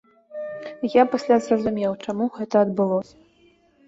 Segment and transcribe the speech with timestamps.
[0.93, 3.15] Я пасля зразумеў, чаму гэта адбылося.